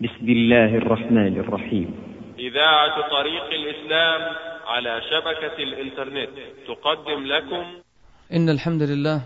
[0.00, 1.94] بسم الله الرحمن الرحيم.
[2.38, 4.20] إذاعة طريق الإسلام
[4.66, 6.28] على شبكة الإنترنت
[6.68, 7.64] تقدم لكم.
[8.32, 9.20] إن الحمد لله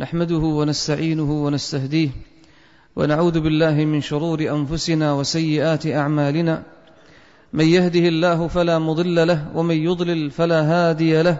[0.00, 2.08] نحمده ونستعينه ونستهديه
[2.96, 6.62] ونعوذ بالله من شرور أنفسنا وسيئات أعمالنا.
[7.52, 11.38] من يهده الله فلا مضل له ومن يضلل فلا هادي له.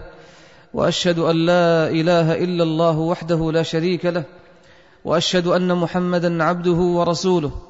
[0.74, 4.24] وأشهد أن لا إله إلا الله وحده لا شريك له.
[5.04, 7.69] وأشهد أن محمدا عبده ورسوله.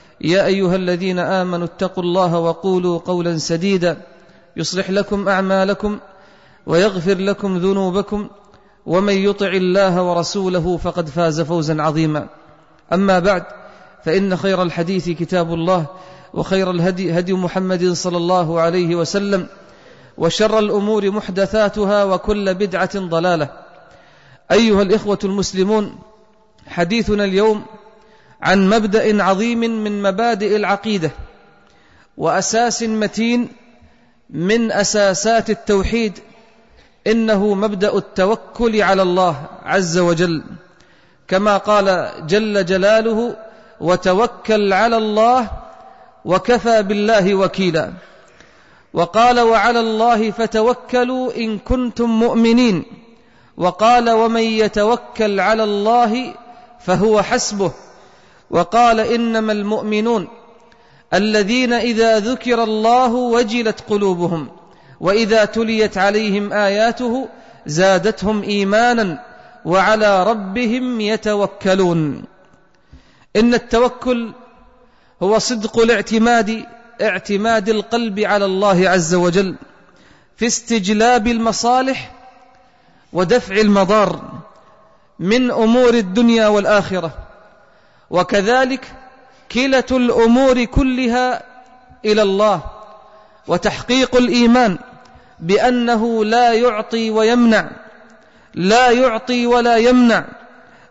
[0.23, 3.97] يا أيها الذين آمنوا اتقوا الله وقولوا قولا سديدا
[4.57, 5.99] يصلح لكم أعمالكم
[6.65, 8.29] ويغفر لكم ذنوبكم
[8.85, 12.27] ومن يطع الله ورسوله فقد فاز فوزا عظيما.
[12.93, 13.43] أما بعد
[14.05, 15.85] فإن خير الحديث كتاب الله
[16.33, 19.47] وخير الهدي هدي محمد صلى الله عليه وسلم
[20.17, 23.49] وشر الأمور محدثاتها وكل بدعة ضلالة.
[24.51, 25.95] أيها الإخوة المسلمون
[26.67, 27.63] حديثنا اليوم
[28.41, 31.11] عن مبدأ عظيم من مبادئ العقيدة
[32.17, 33.49] وأساس متين
[34.29, 36.19] من أساسات التوحيد
[37.07, 40.43] إنه مبدأ التوكل على الله عز وجل.
[41.27, 43.35] كما قال جل جلاله
[43.81, 45.47] وتوكل على الله
[46.25, 47.93] وكفى بالله وكيلا
[48.93, 52.83] وقال وعلى الله فتوكلوا إن كنتم مؤمنين
[53.57, 56.33] وقال ومن يتوكل على الله
[56.79, 57.71] فهو حسبه
[58.51, 60.27] وقال إنما المؤمنون
[61.13, 64.47] الذين إذا ذكر الله وجلت قلوبهم
[64.99, 67.29] وإذا تليت عليهم آياته
[67.65, 69.25] زادتهم إيمانا
[69.65, 72.23] وعلى ربهم يتوكلون.
[73.35, 74.31] إن التوكل
[75.23, 76.65] هو صدق الاعتماد
[77.01, 79.55] اعتماد القلب على الله عز وجل
[80.37, 82.11] في استجلاب المصالح
[83.13, 84.41] ودفع المضار
[85.19, 87.30] من أمور الدنيا والآخرة.
[88.11, 88.85] وكذلك
[89.51, 91.43] كلة الأمور كلها
[92.05, 92.61] إلى الله
[93.47, 94.77] وتحقيق الإيمان
[95.39, 97.69] بأنه لا يعطي ويمنع
[98.53, 100.25] لا يعطي ولا يمنع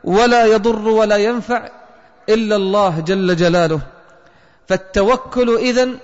[0.04, 1.69] ولا يضر ولا ينفع
[2.28, 3.81] إلا الله جل جلاله.
[4.69, 5.98] فالتوكل إذن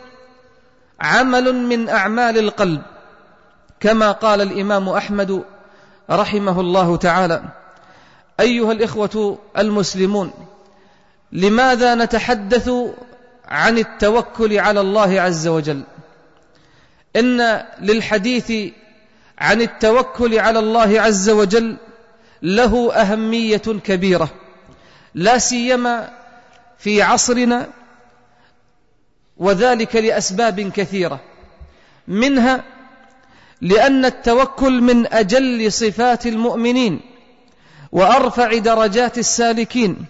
[1.01, 2.83] عمل من أعمال القلب
[3.81, 5.45] كما قال الإمام أحمد
[6.11, 7.43] رحمه الله تعالى
[8.41, 10.33] أيها الإخوة المسلمون
[11.33, 12.71] لماذا نتحدث
[13.45, 15.83] عن التوكل على الله عز وجل؟
[17.17, 18.53] إن للحديث
[19.39, 21.77] عن التوكل على الله عز وجل
[22.43, 24.29] له أهمية كبيرة
[25.15, 26.11] لا سيما
[26.79, 27.69] في عصرنا
[29.37, 31.21] وذلك لأسباب كثيرة.
[32.09, 32.65] منها
[33.61, 37.01] لأن التوكل من أجل صفات المؤمنين
[37.93, 40.07] وأرفع درجات السالكين.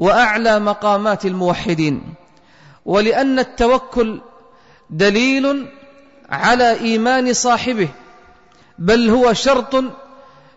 [0.00, 2.14] وأعلى مقامات الموحدين
[2.84, 4.20] ولأن التوكل
[4.90, 5.66] دليل
[6.30, 7.88] على إيمان صاحبه
[8.78, 9.84] بل هو شرط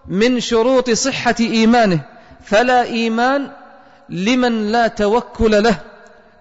[0.07, 2.01] من شروط صحة إيمانه
[2.43, 3.51] فلا إيمان
[4.09, 5.75] لمن لا توكل له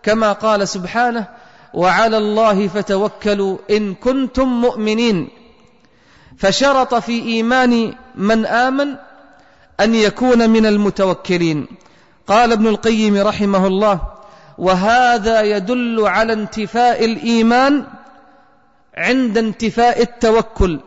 [0.02, 1.26] كما قال سبحانه
[1.74, 5.28] وعلى الله فتوكلوا إن كنتم مؤمنين
[6.38, 8.94] فشرط في إيمان من آمن
[9.80, 11.66] أن يكون من المتوكلين.
[12.27, 14.00] قال ابن القيم رحمه الله
[14.59, 17.84] وهذا يدل على انتفاء الإيمان
[18.97, 20.81] عند انتفاء التوكل.